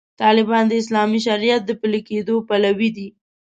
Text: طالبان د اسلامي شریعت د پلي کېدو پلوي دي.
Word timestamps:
طالبان 0.21 0.63
د 0.67 0.73
اسلامي 0.81 1.19
شریعت 1.27 1.61
د 1.65 1.71
پلي 1.81 2.01
کېدو 2.09 2.35
پلوي 2.47 2.89
دي. 2.97 3.07